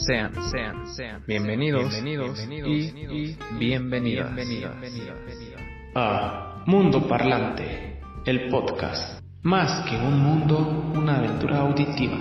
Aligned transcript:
sean, 0.00 0.32
sean, 0.50 0.86
sean 0.94 1.24
bienvenidos, 1.26 1.92
bienvenidos, 1.92 2.40
y, 2.66 3.36
bienvenidas, 3.58 4.32
a 5.94 6.62
Mundo 6.66 7.06
Parlante, 7.06 8.00
el 8.24 8.48
podcast. 8.48 9.20
Más 9.42 9.88
que 9.88 9.96
un 9.96 10.18
mundo, 10.18 10.92
una 10.94 11.18
aventura 11.18 11.60
auditiva. 11.60 12.16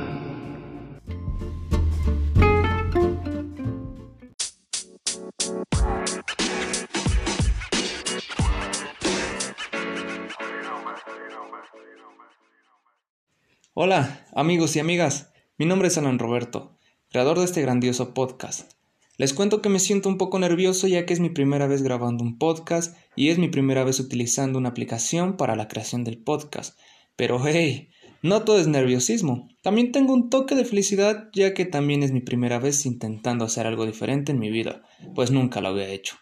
Hola, 13.74 14.28
amigos 14.36 14.76
y 14.76 14.80
amigas. 14.82 15.32
Mi 15.58 15.66
nombre 15.66 15.88
es 15.88 15.98
Alan 15.98 16.20
Roberto 16.20 16.79
creador 17.10 17.40
de 17.40 17.46
este 17.46 17.62
grandioso 17.62 18.14
podcast. 18.14 18.72
Les 19.18 19.34
cuento 19.34 19.62
que 19.62 19.70
me 19.70 19.80
siento 19.80 20.10
un 20.10 20.20
poco 20.20 20.38
nervioso 20.38 20.88
ya 20.88 21.08
que 21.08 21.14
es 21.14 21.20
mi 21.20 21.30
primera 21.30 21.66
vez 21.66 21.82
grabando 21.82 22.24
un 22.24 22.38
podcast 22.38 22.96
y 23.16 23.30
es 23.30 23.40
mi 23.40 23.48
primera 23.48 23.84
vez 23.84 24.00
utilizando 24.00 24.60
una 24.60 24.70
aplicación 24.70 25.36
para 25.36 25.56
la 25.56 25.68
creación 25.68 26.04
del 26.04 26.20
podcast. 26.20 26.78
Pero 27.16 27.44
hey, 27.44 27.90
no 28.22 28.44
todo 28.44 28.60
es 28.60 28.68
nerviosismo. 28.68 29.50
También 29.64 29.92
tengo 29.92 30.14
un 30.14 30.30
toque 30.30 30.54
de 30.54 30.66
felicidad 30.66 31.30
ya 31.34 31.56
que 31.56 31.66
también 31.66 32.04
es 32.04 32.12
mi 32.12 32.22
primera 32.22 32.60
vez 32.60 32.86
intentando 32.86 33.44
hacer 33.44 33.66
algo 33.66 33.88
diferente 33.88 34.32
en 34.32 34.40
mi 34.40 34.52
vida, 34.52 34.84
pues 35.16 35.32
nunca 35.32 35.62
lo 35.62 35.70
había 35.70 35.90
hecho. 35.90 36.16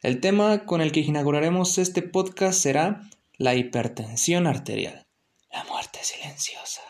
El 0.00 0.20
tema 0.20 0.64
con 0.64 0.80
el 0.80 0.92
que 0.92 1.00
inauguraremos 1.00 1.76
este 1.76 2.00
podcast 2.00 2.58
será 2.58 3.02
la 3.36 3.54
hipertensión 3.54 4.46
arterial, 4.46 5.06
la 5.52 5.64
muerte 5.64 5.98
silenciosa. 6.02 6.80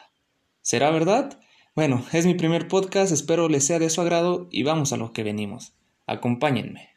¿Será 0.61 0.91
verdad? 0.93 1.41
Bueno, 1.75 2.05
es 2.13 2.27
mi 2.27 2.35
primer 2.35 2.69
podcast, 2.69 3.13
espero 3.13 3.49
les 3.49 3.65
sea 3.65 3.79
de 3.79 3.89
su 3.89 4.03
agrado 4.03 4.47
y 4.51 4.63
vamos 4.63 4.93
a 4.93 4.99
lo 4.99 5.15
que 5.15 5.23
venimos. 5.23 5.73
Acompáñenme. 6.07 6.91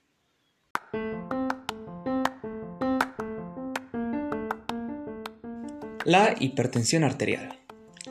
La 6.03 6.35
hipertensión 6.37 7.05
arterial. 7.05 7.57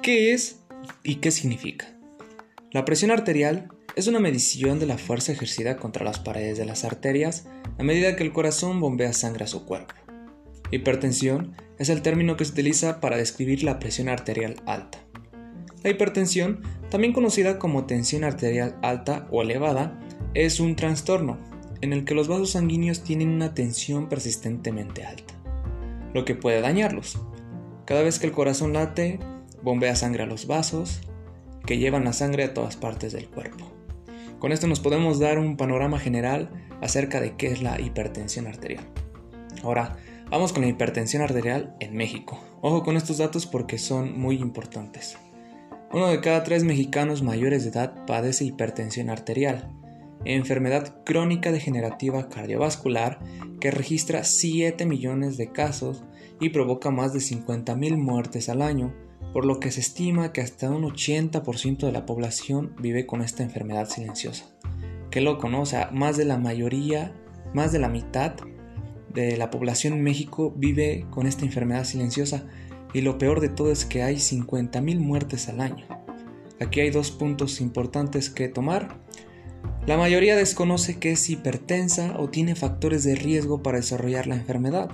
¿Qué 0.00 0.32
es 0.32 0.62
y 1.02 1.16
qué 1.16 1.32
significa? 1.32 1.98
La 2.70 2.86
presión 2.86 3.10
arterial 3.10 3.68
es 3.94 4.06
una 4.06 4.18
medición 4.18 4.78
de 4.80 4.86
la 4.86 4.96
fuerza 4.96 5.32
ejercida 5.32 5.76
contra 5.76 6.02
las 6.02 6.18
paredes 6.18 6.56
de 6.56 6.64
las 6.64 6.84
arterias 6.84 7.46
a 7.78 7.82
medida 7.82 8.16
que 8.16 8.22
el 8.22 8.32
corazón 8.32 8.80
bombea 8.80 9.12
sangre 9.12 9.44
a 9.44 9.48
su 9.48 9.66
cuerpo. 9.66 9.92
Hipertensión 10.70 11.54
es 11.78 11.90
el 11.90 12.00
término 12.00 12.38
que 12.38 12.46
se 12.46 12.52
utiliza 12.52 13.02
para 13.02 13.18
describir 13.18 13.64
la 13.64 13.78
presión 13.78 14.08
arterial 14.08 14.56
alta. 14.64 15.03
La 15.84 15.90
hipertensión, 15.90 16.62
también 16.90 17.12
conocida 17.12 17.58
como 17.58 17.84
tensión 17.84 18.24
arterial 18.24 18.78
alta 18.80 19.28
o 19.30 19.42
elevada, 19.42 20.00
es 20.32 20.58
un 20.58 20.76
trastorno 20.76 21.38
en 21.82 21.92
el 21.92 22.06
que 22.06 22.14
los 22.14 22.26
vasos 22.26 22.52
sanguíneos 22.52 23.02
tienen 23.02 23.28
una 23.28 23.52
tensión 23.52 24.08
persistentemente 24.08 25.04
alta, 25.04 25.34
lo 26.14 26.24
que 26.24 26.34
puede 26.34 26.62
dañarlos. 26.62 27.20
Cada 27.84 28.00
vez 28.00 28.18
que 28.18 28.26
el 28.26 28.32
corazón 28.32 28.72
late, 28.72 29.20
bombea 29.62 29.94
sangre 29.94 30.22
a 30.22 30.26
los 30.26 30.46
vasos, 30.46 31.02
que 31.66 31.76
llevan 31.76 32.04
la 32.04 32.14
sangre 32.14 32.44
a 32.44 32.54
todas 32.54 32.76
partes 32.76 33.12
del 33.12 33.28
cuerpo. 33.28 33.70
Con 34.38 34.52
esto 34.52 34.66
nos 34.66 34.80
podemos 34.80 35.18
dar 35.18 35.38
un 35.38 35.58
panorama 35.58 35.98
general 35.98 36.48
acerca 36.80 37.20
de 37.20 37.36
qué 37.36 37.48
es 37.48 37.62
la 37.62 37.78
hipertensión 37.78 38.46
arterial. 38.46 38.88
Ahora, 39.62 39.98
vamos 40.30 40.54
con 40.54 40.62
la 40.62 40.68
hipertensión 40.68 41.20
arterial 41.20 41.76
en 41.80 41.94
México. 41.94 42.42
Ojo 42.62 42.82
con 42.82 42.96
estos 42.96 43.18
datos 43.18 43.44
porque 43.44 43.76
son 43.76 44.18
muy 44.18 44.36
importantes. 44.36 45.18
Uno 45.92 46.08
de 46.08 46.20
cada 46.20 46.42
tres 46.42 46.64
mexicanos 46.64 47.22
mayores 47.22 47.64
de 47.64 47.70
edad 47.70 48.04
padece 48.06 48.44
hipertensión 48.44 49.10
arterial, 49.10 49.70
enfermedad 50.24 51.02
crónica 51.04 51.52
degenerativa 51.52 52.28
cardiovascular 52.28 53.20
que 53.60 53.70
registra 53.70 54.24
7 54.24 54.86
millones 54.86 55.36
de 55.36 55.52
casos 55.52 56.04
y 56.40 56.50
provoca 56.50 56.90
más 56.90 57.12
de 57.12 57.20
50.000 57.20 57.96
muertes 57.96 58.48
al 58.48 58.62
año, 58.62 58.94
por 59.32 59.44
lo 59.44 59.60
que 59.60 59.70
se 59.70 59.80
estima 59.80 60.32
que 60.32 60.40
hasta 60.40 60.70
un 60.70 60.82
80% 60.82 61.86
de 61.86 61.92
la 61.92 62.06
población 62.06 62.74
vive 62.80 63.06
con 63.06 63.22
esta 63.22 63.42
enfermedad 63.42 63.88
silenciosa. 63.88 64.46
Qué 65.10 65.20
loco, 65.20 65.48
¿no? 65.48 65.62
O 65.62 65.66
sea, 65.66 65.90
más 65.92 66.16
de 66.16 66.24
la 66.24 66.38
mayoría, 66.38 67.12
más 67.52 67.72
de 67.72 67.78
la 67.78 67.88
mitad 67.88 68.34
de 69.12 69.36
la 69.36 69.50
población 69.50 69.92
en 69.92 70.02
México 70.02 70.52
vive 70.56 71.06
con 71.10 71.26
esta 71.26 71.44
enfermedad 71.44 71.84
silenciosa 71.84 72.46
y 72.94 73.02
lo 73.02 73.18
peor 73.18 73.40
de 73.40 73.50
todo 73.50 73.70
es 73.70 73.84
que 73.84 74.02
hay 74.02 74.16
50.000 74.16 74.98
muertes 74.98 75.48
al 75.48 75.60
año. 75.60 75.86
Aquí 76.60 76.80
hay 76.80 76.90
dos 76.90 77.10
puntos 77.10 77.60
importantes 77.60 78.30
que 78.30 78.48
tomar. 78.48 79.04
La 79.86 79.98
mayoría 79.98 80.36
desconoce 80.36 80.98
que 80.98 81.10
es 81.12 81.28
hipertensa 81.28 82.14
o 82.18 82.30
tiene 82.30 82.54
factores 82.54 83.04
de 83.04 83.16
riesgo 83.16 83.62
para 83.62 83.78
desarrollar 83.78 84.26
la 84.26 84.36
enfermedad. 84.36 84.90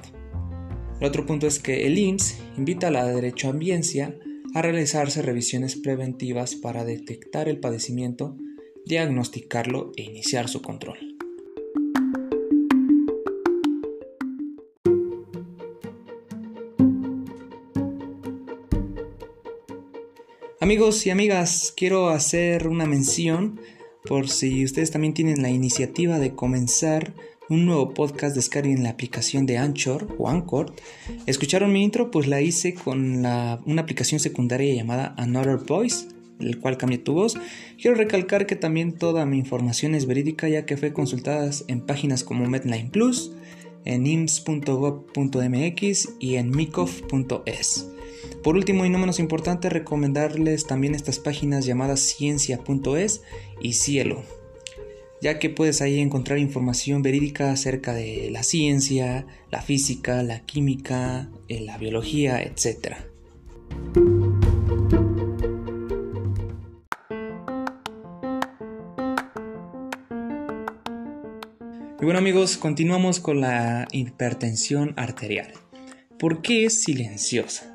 El 0.99 1.07
otro 1.07 1.27
punto 1.27 1.47
es 1.47 1.61
que 1.61 1.87
el 1.87 1.99
IMSS 1.99 2.39
invita 2.57 2.89
a 2.89 2.91
la 2.91 3.05
derechoambiencia 3.05 4.17
a 4.55 4.63
realizarse 4.63 5.23
revisiones 5.23 5.77
preventivas 5.77 6.57
para 6.57 6.85
detectar 6.85 7.49
el 7.49 7.61
padecimiento, 7.61 8.37
diagnosticarlo 8.87 9.93
e 9.97 10.03
iniciar 10.03 10.49
su 10.49 10.63
control. 10.63 11.20
Amigos 20.71 21.05
y 21.05 21.11
amigas, 21.11 21.75
quiero 21.77 22.11
hacer 22.11 22.69
una 22.69 22.87
mención 22.87 23.59
por 24.05 24.29
si 24.29 24.65
ustedes 24.65 24.93
también 24.93 25.15
tienen 25.15 25.43
la 25.43 25.51
iniciativa 25.51 26.21
de 26.21 26.37
comenzar 26.37 27.13
un 27.49 27.67
nuevo 27.67 27.93
podcast, 27.93 28.37
descarguen 28.37 28.85
la 28.85 28.91
aplicación 28.91 29.47
de 29.47 29.59
Anchor 29.59 30.15
o 30.17 30.29
Anchor. 30.29 30.73
¿Escucharon 31.27 31.73
mi 31.73 31.83
intro? 31.83 32.13
Pues 32.13 32.29
la 32.29 32.41
hice 32.41 32.75
con 32.75 33.17
una 33.17 33.83
aplicación 33.83 34.21
secundaria 34.21 34.73
llamada 34.73 35.13
Another 35.19 35.57
Voice, 35.57 36.07
el 36.39 36.61
cual 36.61 36.77
cambié 36.77 36.99
tu 36.99 37.15
voz. 37.15 37.37
Quiero 37.77 37.97
recalcar 37.97 38.47
que 38.47 38.55
también 38.55 38.93
toda 38.93 39.27
mi 39.27 39.39
información 39.39 39.97
es 39.97 40.07
verídica 40.07 40.49
ya 40.49 40.67
que 40.67 40.77
fue 40.77 40.93
consultada 40.93 41.51
en 41.67 41.81
páginas 41.81 42.23
como 42.23 42.47
Medline 42.47 42.93
Plus, 42.93 43.33
en 43.85 44.07
ims.gov.mx 44.07 45.19
y 46.21 46.37
en 46.37 46.51
mikov.es. 46.51 47.91
Por 48.43 48.57
último 48.57 48.85
y 48.87 48.91
no 48.91 48.99
menos 48.99 49.19
importante, 49.19 49.69
recomendarles 49.69 50.67
también 50.67 50.95
estas 50.95 51.19
páginas 51.19 51.67
llamadas 51.67 52.01
ciencia.es 52.01 53.23
y 53.61 53.75
cielo, 53.75 54.23
ya 55.21 55.39
que 55.39 55.51
puedes 55.51 55.83
ahí 55.83 56.01
encontrar 56.01 56.39
información 56.39 57.03
verídica 57.03 57.53
acerca 57.53 57.93
de 57.93 58.31
la 58.31 58.43
ciencia, 58.43 59.27
la 59.51 59.61
física, 59.61 60.23
la 60.23 60.41
química, 60.41 61.29
eh, 61.49 61.61
la 61.61 61.77
biología, 61.77 62.43
etc. 62.43 62.97
Y 72.01 72.05
bueno 72.05 72.19
amigos, 72.19 72.57
continuamos 72.57 73.21
con 73.21 73.43
la 73.43 73.87
hipertensión 73.93 74.95
arterial. 74.97 75.53
¿Por 76.19 76.41
qué 76.41 76.65
es 76.65 76.83
silenciosa? 76.83 77.70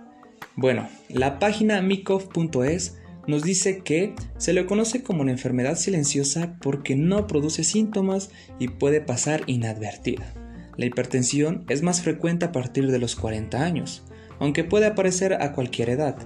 Bueno, 0.57 0.87
la 1.09 1.37
página 1.39 1.81
mikov.es 1.81 2.97
nos 3.27 3.43
dice 3.43 3.79
que 3.79 4.13
se 4.37 4.53
le 4.53 4.65
conoce 4.65 5.03
como 5.03 5.21
una 5.21 5.31
enfermedad 5.31 5.75
silenciosa 5.75 6.57
porque 6.61 6.95
no 6.95 7.27
produce 7.27 7.63
síntomas 7.63 8.29
y 8.57 8.69
puede 8.69 9.01
pasar 9.01 9.43
inadvertida. 9.47 10.33
La 10.77 10.85
hipertensión 10.85 11.65
es 11.67 11.81
más 11.81 12.01
frecuente 12.01 12.45
a 12.45 12.51
partir 12.51 12.91
de 12.91 12.99
los 12.99 13.15
40 13.15 13.63
años, 13.63 14.03
aunque 14.39 14.63
puede 14.63 14.85
aparecer 14.85 15.33
a 15.41 15.51
cualquier 15.53 15.89
edad. 15.89 16.17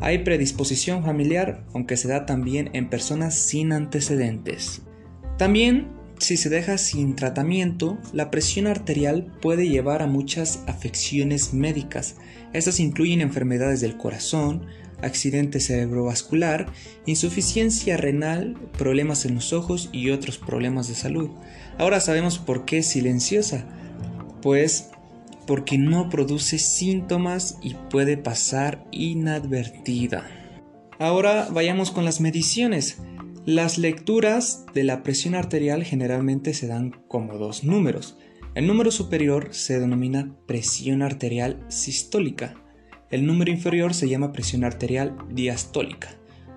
Hay 0.00 0.18
predisposición 0.18 1.04
familiar, 1.04 1.64
aunque 1.74 1.96
se 1.96 2.08
da 2.08 2.26
también 2.26 2.70
en 2.72 2.88
personas 2.90 3.34
sin 3.34 3.72
antecedentes. 3.72 4.82
También 5.36 5.88
si 6.20 6.36
se 6.36 6.48
deja 6.50 6.78
sin 6.78 7.16
tratamiento, 7.16 7.98
la 8.12 8.30
presión 8.30 8.66
arterial 8.66 9.26
puede 9.40 9.68
llevar 9.68 10.02
a 10.02 10.06
muchas 10.06 10.62
afecciones 10.66 11.52
médicas. 11.54 12.16
Estas 12.52 12.78
incluyen 12.78 13.20
enfermedades 13.20 13.80
del 13.80 13.96
corazón, 13.96 14.66
accidente 15.02 15.60
cerebrovascular, 15.60 16.66
insuficiencia 17.06 17.96
renal, 17.96 18.54
problemas 18.76 19.24
en 19.24 19.34
los 19.34 19.52
ojos 19.52 19.88
y 19.92 20.10
otros 20.10 20.38
problemas 20.38 20.88
de 20.88 20.94
salud. 20.94 21.30
Ahora 21.78 22.00
sabemos 22.00 22.38
por 22.38 22.66
qué 22.66 22.78
es 22.78 22.86
silenciosa. 22.86 23.64
Pues 24.42 24.90
porque 25.46 25.78
no 25.78 26.10
produce 26.10 26.58
síntomas 26.58 27.58
y 27.62 27.74
puede 27.74 28.16
pasar 28.16 28.84
inadvertida. 28.90 30.28
Ahora 30.98 31.48
vayamos 31.50 31.90
con 31.90 32.04
las 32.04 32.20
mediciones. 32.20 32.98
Las 33.50 33.78
lecturas 33.78 34.64
de 34.74 34.84
la 34.84 35.02
presión 35.02 35.34
arterial 35.34 35.82
generalmente 35.82 36.54
se 36.54 36.68
dan 36.68 36.92
como 37.08 37.36
dos 37.36 37.64
números. 37.64 38.16
El 38.54 38.68
número 38.68 38.92
superior 38.92 39.48
se 39.50 39.80
denomina 39.80 40.36
presión 40.46 41.02
arterial 41.02 41.58
sistólica. 41.66 42.54
El 43.10 43.26
número 43.26 43.50
inferior 43.50 43.92
se 43.92 44.08
llama 44.08 44.30
presión 44.30 44.62
arterial 44.62 45.16
diastólica. 45.32 46.10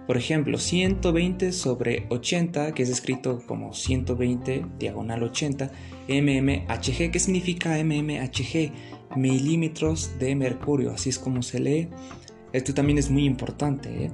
Por 0.06 0.18
ejemplo, 0.18 0.60
120 0.60 1.52
sobre 1.52 2.06
80, 2.10 2.76
que 2.76 2.84
es 2.84 2.90
escrito 2.90 3.42
como 3.48 3.74
120 3.74 4.64
diagonal 4.78 5.24
80, 5.24 5.72
mmHg. 6.08 7.10
¿Qué 7.12 7.20
significa 7.20 7.84
mmHg? 7.84 8.72
Milímetros 9.16 10.20
de 10.20 10.36
mercurio, 10.36 10.92
así 10.92 11.10
es 11.10 11.18
como 11.18 11.42
se 11.42 11.60
lee. 11.60 11.90
Esto 12.52 12.76
también 12.76 13.00
es 13.00 13.10
muy 13.10 13.26
importante. 13.26 14.06
¿eh? 14.06 14.12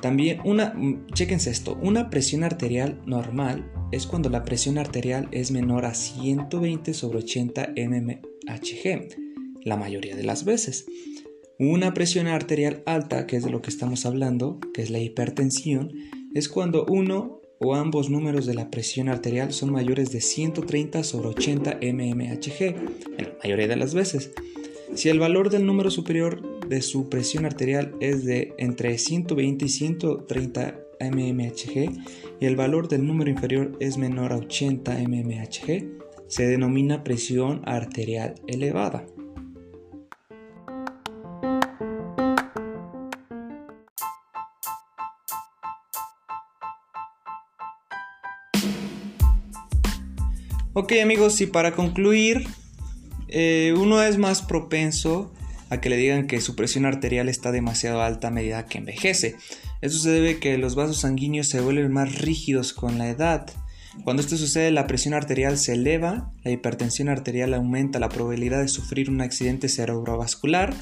También, 0.00 0.40
una, 0.44 0.72
mm, 0.74 1.06
chequense 1.12 1.50
esto, 1.50 1.78
una 1.82 2.10
presión 2.10 2.42
arterial 2.42 3.00
normal 3.06 3.70
es 3.92 4.06
cuando 4.06 4.30
la 4.30 4.44
presión 4.44 4.78
arterial 4.78 5.28
es 5.30 5.50
menor 5.50 5.84
a 5.84 5.94
120 5.94 6.94
sobre 6.94 7.18
80 7.18 7.74
mmHg, 7.76 9.08
la 9.64 9.76
mayoría 9.76 10.16
de 10.16 10.24
las 10.24 10.44
veces. 10.44 10.86
Una 11.58 11.92
presión 11.92 12.26
arterial 12.26 12.82
alta, 12.86 13.26
que 13.26 13.36
es 13.36 13.44
de 13.44 13.50
lo 13.50 13.60
que 13.60 13.68
estamos 13.68 14.06
hablando, 14.06 14.58
que 14.72 14.82
es 14.82 14.90
la 14.90 15.00
hipertensión, 15.00 15.92
es 16.34 16.48
cuando 16.48 16.86
uno 16.86 17.40
o 17.58 17.74
ambos 17.74 18.08
números 18.08 18.46
de 18.46 18.54
la 18.54 18.70
presión 18.70 19.10
arterial 19.10 19.52
son 19.52 19.70
mayores 19.70 20.10
de 20.12 20.22
130 20.22 21.04
sobre 21.04 21.28
80 21.28 21.80
mmHg, 21.82 22.62
en 22.62 23.26
la 23.26 23.36
mayoría 23.42 23.68
de 23.68 23.76
las 23.76 23.92
veces. 23.92 24.30
Si 24.94 25.10
el 25.10 25.18
valor 25.18 25.50
del 25.50 25.66
número 25.66 25.90
superior 25.90 26.59
de 26.70 26.82
su 26.82 27.08
presión 27.08 27.46
arterial 27.46 27.96
es 27.98 28.24
de 28.24 28.54
entre 28.56 28.96
120 28.96 29.64
y 29.64 29.68
130 29.68 30.80
mmHg 31.00 31.90
y 32.38 32.46
el 32.46 32.54
valor 32.54 32.86
del 32.86 33.04
número 33.04 33.28
inferior 33.28 33.76
es 33.80 33.98
menor 33.98 34.32
a 34.32 34.36
80 34.36 34.92
mmHg, 34.92 35.84
se 36.28 36.46
denomina 36.46 37.02
presión 37.02 37.62
arterial 37.64 38.36
elevada. 38.46 39.04
Ok 50.72 50.92
amigos, 51.02 51.40
y 51.40 51.46
para 51.46 51.74
concluir, 51.74 52.46
eh, 53.26 53.74
uno 53.76 54.00
es 54.04 54.18
más 54.18 54.40
propenso 54.40 55.32
a 55.70 55.80
que 55.80 55.88
le 55.88 55.96
digan 55.96 56.26
que 56.26 56.40
su 56.40 56.56
presión 56.56 56.84
arterial 56.84 57.28
está 57.28 57.52
demasiado 57.52 58.02
alta 58.02 58.28
a 58.28 58.32
medida 58.32 58.66
que 58.66 58.78
envejece. 58.78 59.36
Eso 59.80 59.98
se 59.98 60.10
debe 60.10 60.32
a 60.32 60.40
que 60.40 60.58
los 60.58 60.74
vasos 60.74 61.00
sanguíneos 61.00 61.48
se 61.48 61.60
vuelven 61.60 61.92
más 61.92 62.18
rígidos 62.18 62.72
con 62.72 62.98
la 62.98 63.08
edad. 63.08 63.48
Cuando 64.04 64.22
esto 64.22 64.36
sucede, 64.36 64.70
la 64.70 64.86
presión 64.86 65.14
arterial 65.14 65.58
se 65.58 65.74
eleva, 65.74 66.32
la 66.44 66.50
hipertensión 66.50 67.08
arterial 67.08 67.54
aumenta 67.54 67.98
la 67.98 68.08
probabilidad 68.08 68.60
de 68.60 68.68
sufrir 68.68 69.10
un 69.10 69.20
accidente 69.20 69.68
cerebrovascular, 69.68 70.74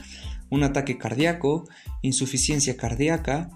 un 0.51 0.63
ataque 0.63 0.99
cardíaco, 0.99 1.69
insuficiencia 2.03 2.77
cardíaca, 2.77 3.51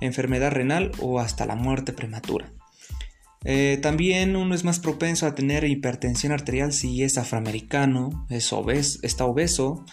enfermedad 0.00 0.52
renal 0.52 0.92
o 0.98 1.20
hasta 1.20 1.46
la 1.46 1.56
muerte 1.56 1.92
prematura. 1.92 2.52
Eh, 3.44 3.78
también 3.80 4.36
uno 4.36 4.54
es 4.54 4.64
más 4.64 4.80
propenso 4.80 5.26
a 5.26 5.34
tener 5.34 5.64
hipertensión 5.64 6.32
arterial 6.32 6.72
si 6.72 7.02
es 7.02 7.16
afroamericano, 7.16 8.26
es 8.28 8.52
está 9.02 9.24
obeso, 9.24 9.84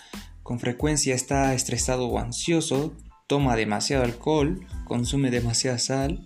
con 0.47 0.61
frecuencia 0.61 1.13
está 1.13 1.53
estresado 1.53 2.07
o 2.07 2.19
ansioso, 2.19 2.95
toma 3.27 3.57
demasiado 3.57 4.05
alcohol, 4.05 4.65
consume 4.85 5.29
demasiada 5.29 5.77
sal, 5.77 6.25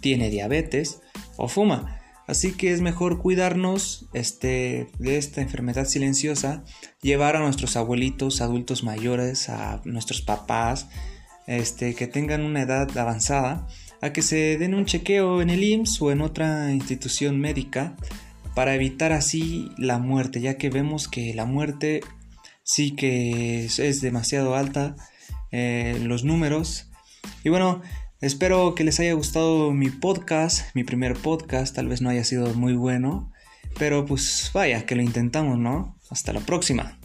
tiene 0.00 0.30
diabetes 0.30 1.00
o 1.36 1.48
fuma. 1.48 2.00
Así 2.28 2.52
que 2.52 2.72
es 2.72 2.80
mejor 2.80 3.18
cuidarnos 3.18 4.06
este, 4.12 4.86
de 5.00 5.18
esta 5.18 5.40
enfermedad 5.40 5.86
silenciosa, 5.86 6.62
llevar 7.02 7.34
a 7.34 7.40
nuestros 7.40 7.76
abuelitos, 7.76 8.40
adultos 8.40 8.84
mayores, 8.84 9.48
a 9.48 9.80
nuestros 9.84 10.22
papás, 10.22 10.86
este, 11.48 11.96
que 11.96 12.06
tengan 12.06 12.42
una 12.42 12.62
edad 12.62 12.96
avanzada, 12.96 13.66
a 14.00 14.12
que 14.12 14.22
se 14.22 14.58
den 14.58 14.74
un 14.74 14.86
chequeo 14.86 15.42
en 15.42 15.50
el 15.50 15.64
IMSS 15.64 16.02
o 16.02 16.12
en 16.12 16.20
otra 16.20 16.70
institución 16.70 17.40
médica 17.40 17.96
para 18.54 18.76
evitar 18.76 19.12
así 19.12 19.72
la 19.76 19.98
muerte, 19.98 20.40
ya 20.40 20.56
que 20.56 20.70
vemos 20.70 21.08
que 21.08 21.34
la 21.34 21.46
muerte 21.46 22.02
sí 22.66 22.96
que 22.96 23.64
es, 23.64 24.00
demasiado 24.00 24.56
alta, 24.56 24.96
eh, 25.52 25.98
los 26.02 26.24
números. 26.24 26.90
Y 27.44 27.48
bueno, 27.48 27.80
espero 28.20 28.74
que 28.74 28.84
les 28.84 28.98
haya 29.00 29.14
gustado 29.14 29.72
mi 29.72 29.88
podcast, 29.88 30.74
mi 30.74 30.82
primer 30.82 31.14
podcast, 31.14 31.74
tal 31.74 31.88
vez 31.88 32.02
no 32.02 32.10
haya 32.10 32.24
sido 32.24 32.52
muy 32.54 32.74
bueno, 32.74 33.32
pero 33.78 34.04
pues 34.04 34.50
vaya, 34.52 34.84
que 34.84 34.96
lo 34.96 35.02
intentamos, 35.02 35.58
¿no? 35.58 35.96
Hasta 36.10 36.32
la 36.32 36.40
próxima. 36.40 36.98